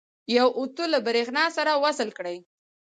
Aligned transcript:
یو 0.37 0.47
اوتو 0.59 0.83
له 0.93 0.99
برېښنا 1.07 1.45
سره 1.57 1.71
وصل 1.83 2.09
کړئ. 2.17 2.37